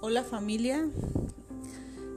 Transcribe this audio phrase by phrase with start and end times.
[0.00, 0.88] Hola familia,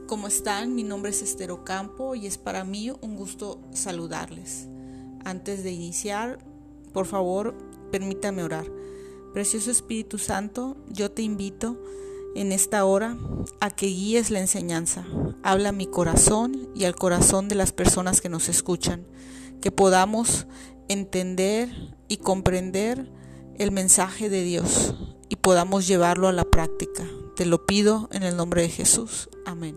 [0.06, 0.76] ¿cómo están?
[0.76, 4.68] Mi nombre es Esther Ocampo y es para mí un gusto saludarles.
[5.24, 6.38] Antes de iniciar,
[6.92, 7.56] por favor,
[7.90, 8.66] permítame orar.
[9.32, 11.76] Precioso Espíritu Santo, yo te invito
[12.36, 13.18] en esta hora
[13.58, 15.04] a que guíes la enseñanza.
[15.42, 19.08] Habla a mi corazón y al corazón de las personas que nos escuchan,
[19.60, 20.46] que podamos
[20.88, 21.68] entender
[22.06, 23.10] y comprender
[23.58, 24.94] el mensaje de Dios
[25.28, 27.08] y podamos llevarlo a la práctica.
[27.36, 29.30] Te lo pido en el nombre de Jesús.
[29.46, 29.76] Amén.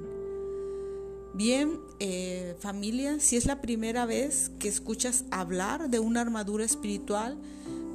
[1.34, 7.38] Bien, eh, familia, si es la primera vez que escuchas hablar de una armadura espiritual,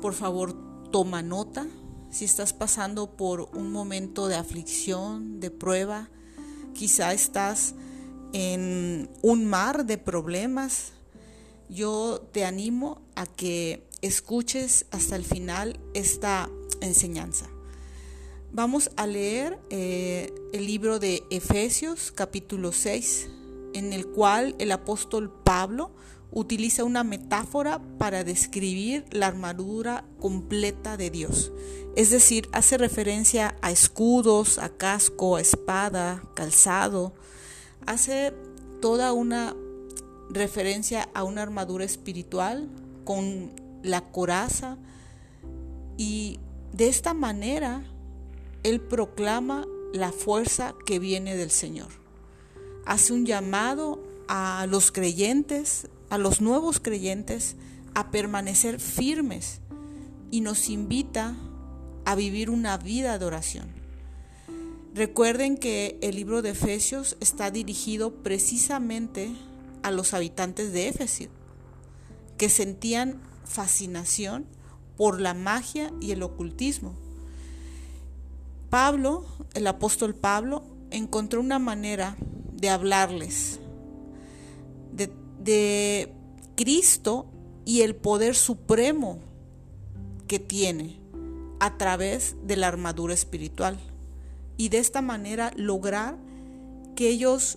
[0.00, 0.54] por favor
[0.90, 1.66] toma nota.
[2.10, 6.08] Si estás pasando por un momento de aflicción, de prueba,
[6.74, 7.74] quizá estás
[8.32, 10.92] en un mar de problemas,
[11.68, 17.48] yo te animo a que escuches hasta el final esta enseñanza.
[18.52, 23.30] Vamos a leer eh, el libro de Efesios capítulo 6,
[23.74, 25.92] en el cual el apóstol Pablo
[26.32, 31.52] utiliza una metáfora para describir la armadura completa de Dios.
[31.94, 37.12] Es decir, hace referencia a escudos, a casco, a espada, calzado.
[37.86, 38.34] Hace
[38.82, 39.54] toda una
[40.28, 42.68] referencia a una armadura espiritual
[43.04, 43.52] con
[43.84, 44.76] la coraza
[45.96, 46.40] y
[46.72, 47.84] de esta manera,
[48.62, 51.88] Él proclama la fuerza que viene del Señor.
[52.86, 57.56] Hace un llamado a los creyentes, a los nuevos creyentes,
[57.94, 59.60] a permanecer firmes
[60.30, 61.36] y nos invita
[62.04, 63.68] a vivir una vida de oración.
[64.94, 69.30] Recuerden que el libro de Efesios está dirigido precisamente
[69.82, 71.30] a los habitantes de Éfeso,
[72.36, 74.46] que sentían fascinación
[74.96, 76.94] por la magia y el ocultismo.
[78.70, 79.24] Pablo,
[79.54, 82.16] el apóstol Pablo, encontró una manera
[82.52, 83.60] de hablarles
[85.42, 86.12] de,
[86.54, 87.26] Cristo
[87.64, 89.18] y el poder supremo
[90.28, 91.00] que tiene
[91.58, 93.78] a través de la armadura espiritual
[94.58, 96.18] y de esta manera lograr
[96.94, 97.56] que ellos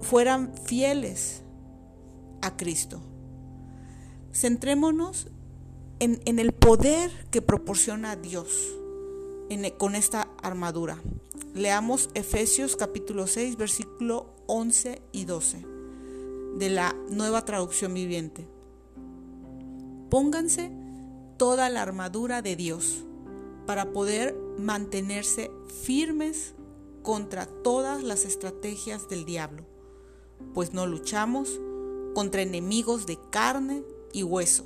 [0.00, 1.42] fueran fieles
[2.40, 3.02] a Cristo.
[4.32, 5.28] Centrémonos
[5.98, 8.48] en, el poder que proporciona Dios
[9.76, 10.98] con esta armadura.
[11.54, 15.64] Leamos Efesios capítulo 6, versículo 11 y 12
[16.58, 18.46] de la nueva traducción viviente.
[20.10, 20.70] Pónganse
[21.36, 23.04] toda la armadura de Dios
[23.66, 25.50] para poder mantenerse
[25.82, 26.54] firmes
[27.02, 29.64] contra todas las estrategias del diablo,
[30.54, 31.60] pues no luchamos
[32.14, 33.82] contra enemigos de carne
[34.12, 34.64] y hueso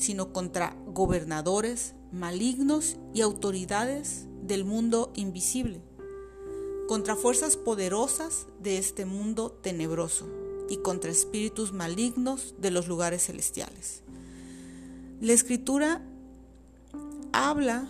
[0.00, 5.80] sino contra gobernadores malignos y autoridades del mundo invisible,
[6.88, 10.26] contra fuerzas poderosas de este mundo tenebroso
[10.68, 14.02] y contra espíritus malignos de los lugares celestiales.
[15.20, 16.02] La escritura
[17.32, 17.86] habla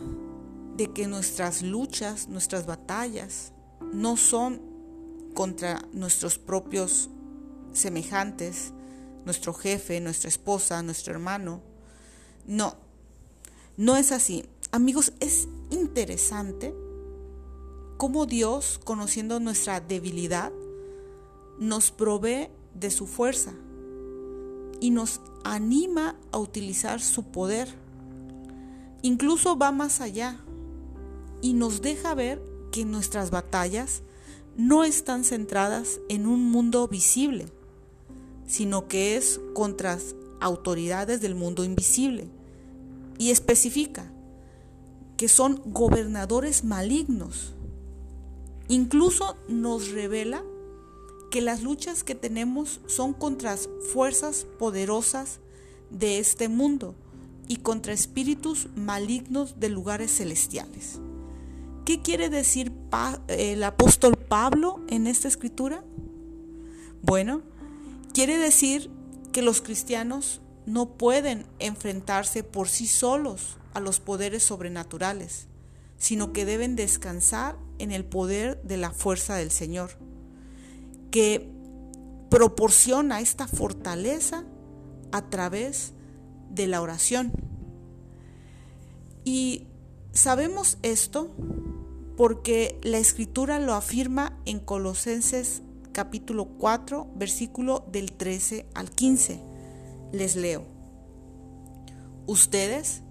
[0.76, 3.52] de que nuestras luchas, nuestras batallas,
[3.92, 4.60] no son
[5.34, 7.08] contra nuestros propios
[7.72, 8.72] semejantes,
[9.24, 11.60] nuestro jefe, nuestra esposa, nuestro hermano,
[12.46, 12.76] no,
[13.80, 14.44] no es así.
[14.72, 16.74] Amigos, es interesante
[17.96, 20.52] cómo Dios, conociendo nuestra debilidad,
[21.58, 23.54] nos provee de su fuerza
[24.80, 27.68] y nos anima a utilizar su poder.
[29.00, 30.36] Incluso va más allá
[31.40, 34.02] y nos deja ver que nuestras batallas
[34.58, 37.46] no están centradas en un mundo visible,
[38.46, 39.98] sino que es contra
[40.38, 42.28] autoridades del mundo invisible
[43.20, 44.10] y especifica
[45.18, 47.52] que son gobernadores malignos.
[48.66, 50.42] Incluso nos revela
[51.30, 53.58] que las luchas que tenemos son contra
[53.92, 55.40] fuerzas poderosas
[55.90, 56.94] de este mundo
[57.46, 60.98] y contra espíritus malignos de lugares celestiales.
[61.84, 62.72] ¿Qué quiere decir
[63.28, 65.84] el apóstol Pablo en esta escritura?
[67.02, 67.42] Bueno,
[68.14, 68.90] quiere decir
[69.30, 75.46] que los cristianos no pueden enfrentarse por sí solos a los poderes sobrenaturales,
[75.96, 79.90] sino que deben descansar en el poder de la fuerza del Señor,
[81.10, 81.50] que
[82.30, 84.44] proporciona esta fortaleza
[85.12, 85.92] a través
[86.50, 87.32] de la oración.
[89.24, 89.66] Y
[90.12, 91.34] sabemos esto
[92.16, 99.49] porque la escritura lo afirma en Colosenses capítulo 4, versículo del 13 al 15.
[100.12, 100.64] Les leo.
[102.26, 103.02] Ustedes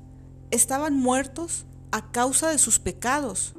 [0.51, 3.53] estaban muertos a causa de sus pecados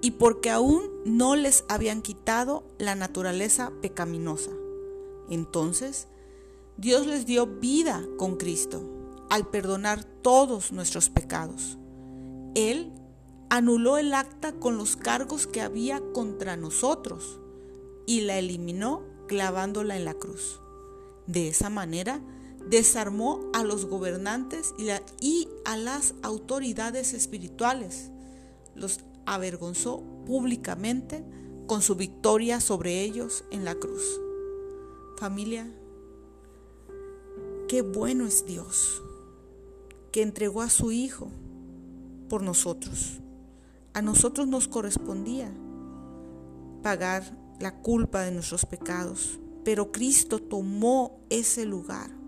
[0.00, 4.50] y porque aún no les habían quitado la naturaleza pecaminosa.
[5.30, 6.08] Entonces,
[6.76, 8.82] Dios les dio vida con Cristo
[9.30, 11.78] al perdonar todos nuestros pecados.
[12.54, 12.92] Él
[13.48, 17.38] anuló el acta con los cargos que había contra nosotros
[18.06, 20.60] y la eliminó clavándola en la cruz.
[21.26, 22.20] De esa manera,
[22.68, 28.10] desarmó a los gobernantes y, a las autoridades espirituales.
[28.74, 31.24] Los avergonzó públicamente
[31.66, 34.02] con su victoria sobre ellos en la cruz.
[35.18, 35.70] Familia,
[37.68, 39.02] qué bueno es Dios,
[40.10, 41.28] que entregó a su Hijo
[42.28, 43.20] por nosotros.
[43.94, 45.52] A nosotros nos correspondía
[46.82, 52.21] pagar la culpa de nuestros pecados, pero Cristo tomó ese lugar.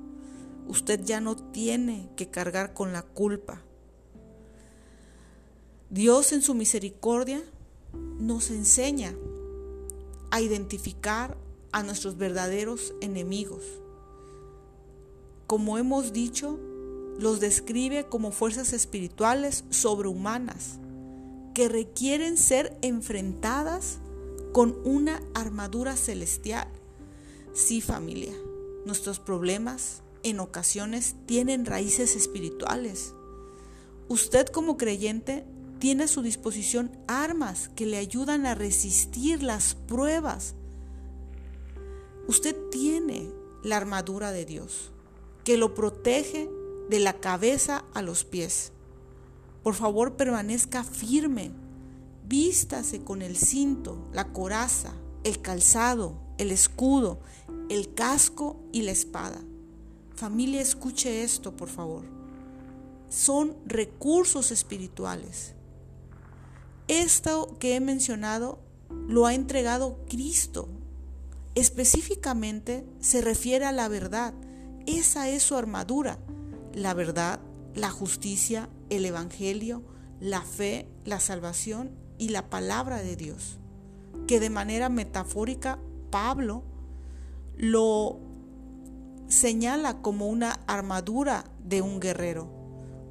[0.67, 3.63] Usted ya no tiene que cargar con la culpa.
[5.91, 7.43] Dios en su misericordia
[8.19, 9.15] nos enseña
[10.31, 11.37] a identificar
[11.73, 13.63] a nuestros verdaderos enemigos.
[15.47, 16.59] Como hemos dicho,
[17.19, 20.79] los describe como fuerzas espirituales sobrehumanas
[21.55, 23.99] que requieren ser enfrentadas
[24.53, 26.69] con una armadura celestial.
[27.53, 28.33] Sí familia,
[28.85, 33.15] nuestros problemas en ocasiones tienen raíces espirituales.
[34.09, 35.45] Usted como creyente
[35.79, 40.55] tiene a su disposición armas que le ayudan a resistir las pruebas
[42.27, 43.31] Usted tiene
[43.63, 44.91] la armadura de Dios
[45.45, 46.49] que lo protege
[46.89, 48.73] de la cabeza a los pies.
[49.63, 51.51] Por favor, permanezca firme.
[52.27, 57.21] Vístase con el cinto, la coraza, el calzado, el escudo,
[57.69, 59.43] el casco y la espada.
[60.25, 62.03] Familia, escuche esto, por favor.
[63.11, 65.53] Son recursos espirituales.
[66.89, 68.59] Esto que he mencionado
[69.07, 70.71] lo ha entregado Cristo
[71.55, 74.33] Específicamente se refiere a la verdad.
[74.87, 76.19] Esa es su armadura.
[76.73, 77.41] La verdad,
[77.75, 79.83] la justicia, el Evangelio,
[80.21, 83.59] la fe, la salvación y la palabra de Dios.
[84.27, 85.79] Que de manera metafórica
[86.11, 86.65] Pablo
[87.59, 88.24] lo
[89.29, 92.49] señala como una armadura de un guerrero,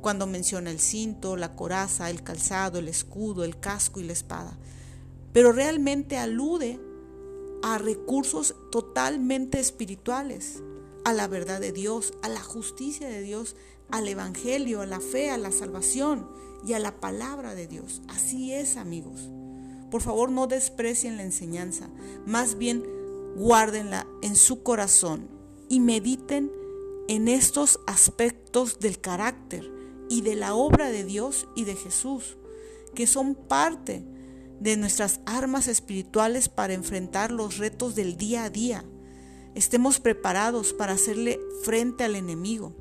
[0.01, 4.57] cuando menciona el cinto, la coraza, el calzado, el escudo, el casco y la espada.
[5.31, 6.80] Pero realmente alude
[7.63, 10.62] a recursos totalmente espirituales,
[11.06, 13.56] a la verdad de Dios, a la justicia de Dios,
[13.89, 16.27] al Evangelio, a la fe, a la salvación
[16.65, 18.01] y a la palabra de Dios.
[18.10, 19.30] Así es, amigos.
[19.89, 21.89] Por favor, no desprecien la enseñanza,
[22.25, 22.83] más bien
[23.36, 25.30] guárdenla en su corazón
[25.69, 26.51] y mediten
[27.07, 29.71] en estos aspectos del carácter
[30.10, 32.38] y de la obra de Dios y de Jesús,
[32.95, 34.04] que son parte
[34.60, 38.86] de nuestras armas espirituales para enfrentar los retos del día a día.
[39.56, 42.74] Estemos preparados para hacerle frente al enemigo.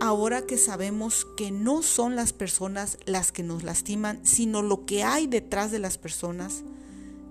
[0.00, 5.02] Ahora que sabemos que no son las personas las que nos lastiman, sino lo que
[5.02, 6.64] hay detrás de las personas,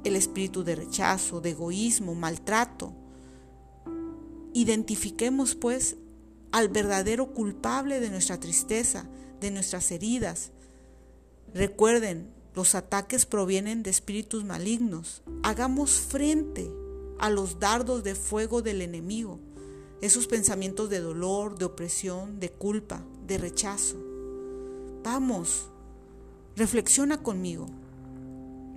[0.03, 2.93] el espíritu de rechazo, de egoísmo, maltrato,
[4.53, 5.97] identifiquemos pues
[6.51, 9.07] al verdadero culpable de nuestra tristeza,
[9.39, 10.51] de nuestras heridas.
[11.53, 15.21] Recuerden, los ataques provienen de espíritus malignos.
[15.43, 16.69] Hagamos frente
[17.19, 19.39] a los dardos de fuego del enemigo,
[20.01, 23.97] esos pensamientos de dolor, de opresión, de culpa, de rechazo.
[25.03, 25.69] Vamos,
[26.55, 27.67] reflexiona conmigo.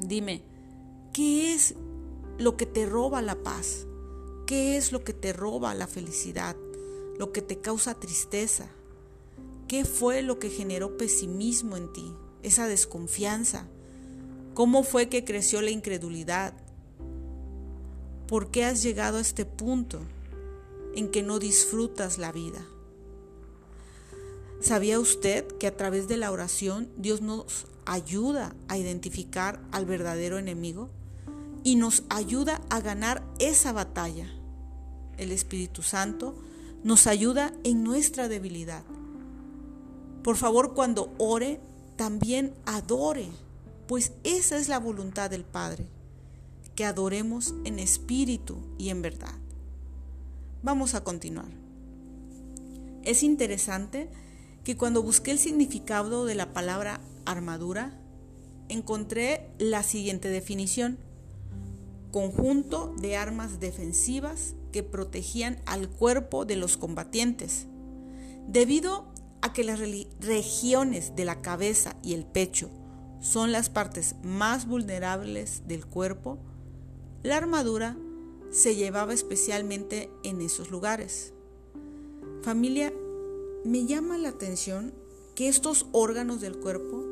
[0.01, 0.43] Dime,
[1.13, 1.75] ¿qué es
[2.39, 3.87] lo que te roba la paz?
[4.53, 6.57] ¿Qué es lo que te roba la felicidad?
[7.19, 8.67] ¿Lo que te causa tristeza?
[9.67, 12.13] ¿Qué fue lo que generó pesimismo en ti?
[12.43, 13.65] esa desconfianza?
[14.53, 16.53] ¿Cómo fue que creció la incredulidad?
[18.27, 20.01] ¿Por qué has llegado a este punto
[20.95, 22.63] en que no disfrutas la vida?
[24.61, 30.37] ¿Sabía usted que a través de la oración Dios nos ayuda a identificar al verdadero
[30.37, 30.91] enemigo
[31.65, 34.41] y nos ayuda a ganar esa batalla?
[35.23, 36.35] El Espíritu Santo
[36.85, 38.83] nos ayuda en nuestra debilidad.
[40.23, 41.61] Por favor, cuando ore,
[41.97, 43.29] también adore,
[43.87, 45.87] pues esa es la voluntad del Padre,
[46.75, 49.35] que adoremos en espíritu y en verdad.
[50.63, 51.51] Vamos a continuar.
[53.05, 54.09] Es interesante
[54.65, 57.99] que cuando busqué el significado de la palabra armadura,
[58.69, 60.99] encontré la siguiente definición.
[62.13, 67.67] Conjunto de armas defensivas que protegían al cuerpo de los combatientes.
[68.49, 69.13] Debido
[69.43, 69.79] a que las
[70.21, 72.71] regiones de la cabeza y el pecho
[73.21, 76.39] son las partes más vulnerables del cuerpo,
[77.23, 77.97] la armadura
[78.51, 81.33] se llevaba especialmente en esos lugares.
[82.43, 82.93] Familia,
[83.65, 84.93] me llama la atención
[85.37, 87.05] que estos órganos del cuerpo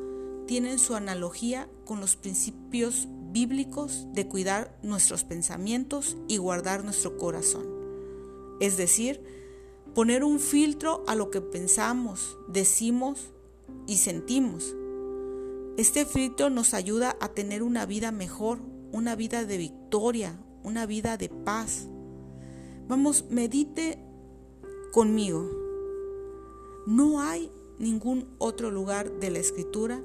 [0.46, 7.66] tienen su analogía con los principios bíblicos de cuidar nuestros pensamientos y guardar nuestro corazón.
[8.60, 9.22] Es decir,
[9.94, 13.32] poner un filtro a lo que pensamos, decimos
[13.86, 14.74] y sentimos.
[15.76, 18.58] Este filtro nos ayuda a tener una vida mejor,
[18.92, 21.86] una vida de victoria, una vida de paz.
[22.88, 23.98] Vamos, medite
[24.92, 25.48] conmigo.
[26.86, 30.02] No hay ningún otro lugar de la escritura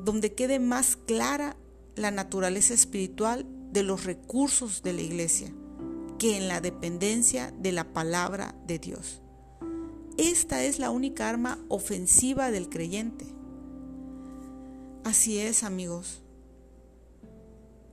[0.00, 1.56] donde quede más clara
[1.96, 5.52] la naturaleza espiritual de los recursos de la iglesia
[6.18, 9.20] que en la dependencia de la palabra de Dios.
[10.18, 13.26] Esta es la única arma ofensiva del creyente.
[15.04, 16.22] Así es, amigos.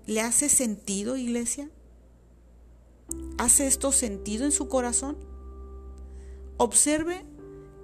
[0.05, 1.69] ¿Le hace sentido, iglesia?
[3.37, 5.17] ¿Hace esto sentido en su corazón?
[6.57, 7.25] Observe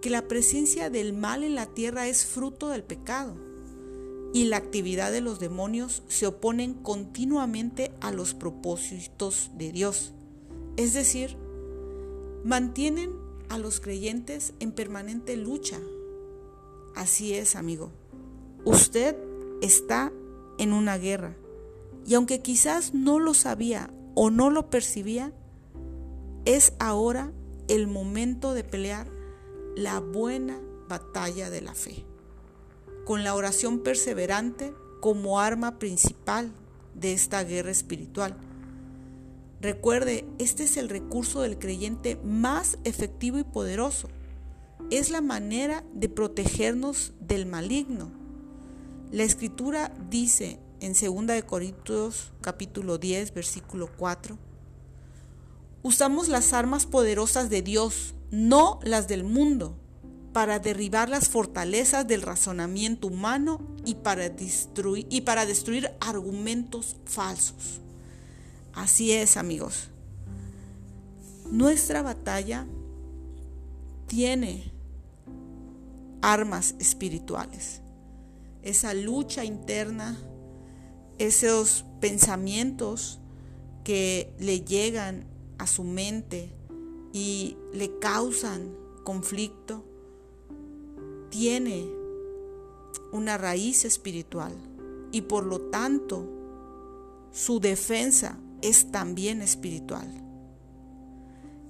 [0.02, 3.49] que la presencia del mal en la tierra es fruto del pecado
[4.34, 10.14] y la actividad de los demonios se oponen continuamente a los propósitos de Dios.
[10.78, 11.36] Es decir,
[12.44, 13.12] mantienen
[13.50, 15.80] a los creyentes en permanente lucha.
[16.96, 17.92] Así es, amigo.
[18.66, 19.16] Usted
[19.62, 20.12] está
[20.58, 21.36] en una guerra
[22.06, 25.34] y aunque quizás no lo sabía o no lo percibía,
[26.46, 27.32] es ahora
[27.68, 29.08] el momento de pelear
[29.76, 32.06] la buena batalla de la fe,
[33.10, 36.52] con la oración perseverante como arma principal
[36.94, 38.38] de esta guerra espiritual.
[39.60, 44.10] Recuerde, este es el recurso del creyente más efectivo y poderoso.
[44.92, 48.12] Es la manera de protegernos del maligno.
[49.12, 54.38] La escritura dice en 2 Corintios capítulo 10 versículo 4,
[55.82, 59.79] usamos las armas poderosas de Dios no las del mundo,
[60.40, 67.82] para derribar las fortalezas del razonamiento humano y para destruir, y para destruir argumentos falsos.
[68.72, 69.90] Así es, amigos.
[71.52, 72.66] Nuestra batalla
[74.08, 74.72] tiene
[76.22, 77.82] armas espirituales.
[78.64, 80.18] Esa lucha interna,
[81.18, 83.20] esos pensamientos
[83.84, 85.26] que le llegan
[85.58, 86.56] a su mente,
[87.12, 89.89] y le causan conflicto,
[91.30, 91.90] tiene
[93.12, 94.54] una raíz espiritual
[95.12, 96.26] y por lo tanto
[97.32, 100.08] su defensa es también espiritual.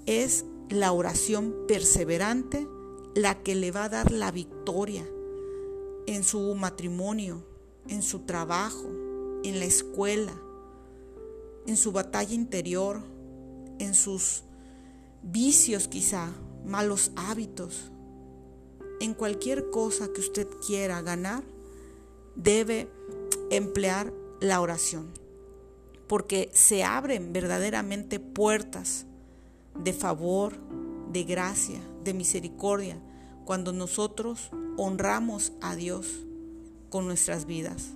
[0.05, 2.67] Es la oración perseverante
[3.15, 5.05] la que le va a dar la victoria
[6.05, 7.45] en su matrimonio,
[7.87, 8.87] en su trabajo,
[9.43, 10.33] en la escuela,
[11.65, 13.01] en su batalla interior,
[13.79, 14.43] en sus
[15.23, 16.31] vicios quizá,
[16.65, 17.91] malos hábitos.
[18.99, 21.43] En cualquier cosa que usted quiera ganar,
[22.35, 22.89] debe
[23.49, 25.11] emplear la oración,
[26.07, 29.05] porque se abren verdaderamente puertas
[29.81, 30.53] de favor,
[31.11, 33.01] de gracia, de misericordia,
[33.45, 36.25] cuando nosotros honramos a Dios
[36.89, 37.93] con nuestras vidas,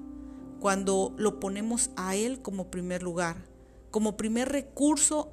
[0.60, 3.46] cuando lo ponemos a Él como primer lugar,
[3.92, 5.32] como primer recurso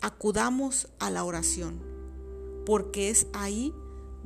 [0.00, 1.80] acudamos a la oración,
[2.64, 3.74] porque es ahí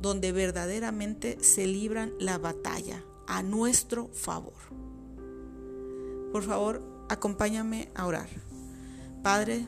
[0.03, 4.53] donde verdaderamente se libran la batalla a nuestro favor.
[6.33, 8.27] Por favor, acompáñame a orar.
[9.23, 9.65] Padre,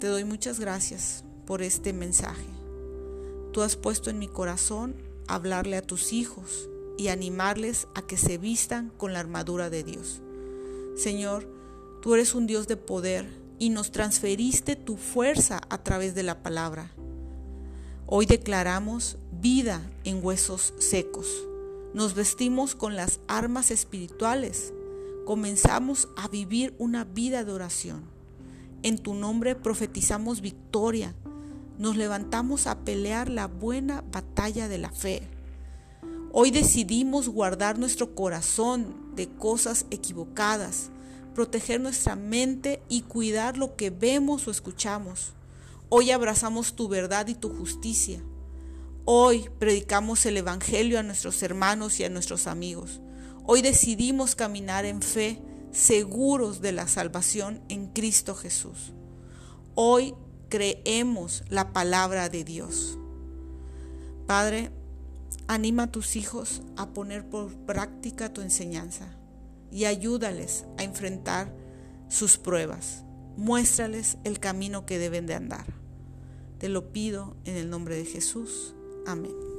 [0.00, 2.46] te doy muchas gracias por este mensaje.
[3.52, 4.96] Tú has puesto en mi corazón
[5.28, 10.22] hablarle a tus hijos y animarles a que se vistan con la armadura de Dios.
[10.96, 11.46] Señor,
[12.00, 16.42] tú eres un Dios de poder y nos transferiste tu fuerza a través de la
[16.42, 16.94] palabra.
[18.06, 21.26] Hoy declaramos vida en huesos secos.
[21.94, 24.72] Nos vestimos con las armas espirituales.
[25.24, 28.04] Comenzamos a vivir una vida de oración.
[28.82, 31.14] En tu nombre profetizamos victoria.
[31.78, 35.22] Nos levantamos a pelear la buena batalla de la fe.
[36.32, 40.90] Hoy decidimos guardar nuestro corazón de cosas equivocadas
[41.34, 45.32] proteger nuestra mente y cuidar lo que vemos o escuchamos.
[45.88, 48.22] Hoy abrazamos tu verdad y tu justicia.
[49.04, 53.00] Hoy predicamos el Evangelio a nuestros hermanos y a nuestros amigos.
[53.44, 58.92] Hoy decidimos caminar en fe, seguros de la salvación en Cristo Jesús.
[59.74, 60.14] Hoy
[60.48, 62.98] creemos la palabra de Dios.
[64.26, 64.70] Padre,
[65.46, 69.14] Anima a tus hijos a poner por práctica tu enseñanza
[69.70, 71.54] y ayúdales a enfrentar
[72.08, 73.03] sus pruebas.
[73.36, 75.66] Muéstrales el camino que deben de andar.
[76.58, 78.74] Te lo pido en el nombre de Jesús.
[79.06, 79.53] Amén.